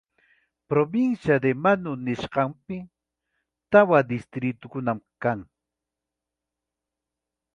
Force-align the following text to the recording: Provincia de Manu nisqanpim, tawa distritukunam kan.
Provincia 0.71 1.35
de 1.43 1.51
Manu 1.63 1.91
nisqanpim, 2.07 2.83
tawa 3.71 3.99
distritukunam 4.11 4.99
kan. 5.23 5.39